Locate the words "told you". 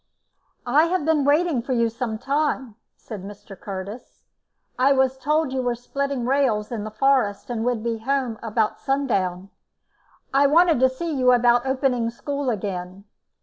5.15-5.61